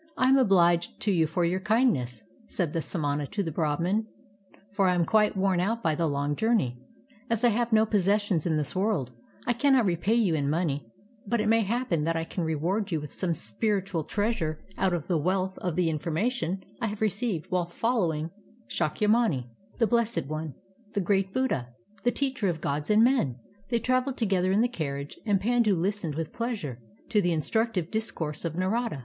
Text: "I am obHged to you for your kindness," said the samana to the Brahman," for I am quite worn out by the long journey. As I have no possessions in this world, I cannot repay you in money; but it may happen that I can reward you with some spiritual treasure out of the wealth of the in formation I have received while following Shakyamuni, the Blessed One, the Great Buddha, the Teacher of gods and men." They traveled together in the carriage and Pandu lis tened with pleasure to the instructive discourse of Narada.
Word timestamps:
"I 0.16 0.30
am 0.30 0.36
obHged 0.36 1.00
to 1.00 1.12
you 1.12 1.26
for 1.26 1.44
your 1.44 1.60
kindness," 1.60 2.22
said 2.46 2.72
the 2.72 2.80
samana 2.80 3.26
to 3.26 3.42
the 3.42 3.52
Brahman," 3.52 4.06
for 4.72 4.86
I 4.88 4.94
am 4.94 5.04
quite 5.04 5.36
worn 5.36 5.60
out 5.60 5.82
by 5.82 5.94
the 5.94 6.06
long 6.06 6.34
journey. 6.34 6.78
As 7.28 7.44
I 7.44 7.50
have 7.50 7.74
no 7.74 7.84
possessions 7.84 8.46
in 8.46 8.56
this 8.56 8.74
world, 8.74 9.10
I 9.46 9.52
cannot 9.52 9.84
repay 9.84 10.14
you 10.14 10.34
in 10.34 10.48
money; 10.48 10.90
but 11.26 11.42
it 11.42 11.46
may 11.50 11.60
happen 11.60 12.04
that 12.04 12.16
I 12.16 12.24
can 12.24 12.42
reward 12.42 12.90
you 12.90 13.02
with 13.02 13.12
some 13.12 13.34
spiritual 13.34 14.04
treasure 14.04 14.64
out 14.78 14.94
of 14.94 15.08
the 15.08 15.18
wealth 15.18 15.58
of 15.58 15.76
the 15.76 15.90
in 15.90 15.98
formation 15.98 16.64
I 16.80 16.86
have 16.86 17.02
received 17.02 17.50
while 17.50 17.68
following 17.68 18.30
Shakyamuni, 18.70 19.50
the 19.76 19.86
Blessed 19.86 20.24
One, 20.24 20.54
the 20.94 21.02
Great 21.02 21.34
Buddha, 21.34 21.74
the 22.02 22.10
Teacher 22.12 22.48
of 22.48 22.62
gods 22.62 22.88
and 22.88 23.04
men." 23.04 23.38
They 23.68 23.78
traveled 23.80 24.16
together 24.16 24.52
in 24.52 24.62
the 24.62 24.68
carriage 24.68 25.18
and 25.26 25.38
Pandu 25.38 25.76
lis 25.76 26.02
tened 26.02 26.14
with 26.14 26.32
pleasure 26.32 26.78
to 27.10 27.20
the 27.20 27.34
instructive 27.34 27.90
discourse 27.90 28.42
of 28.46 28.56
Narada. 28.56 29.04